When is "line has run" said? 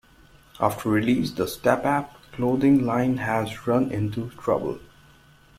2.87-3.91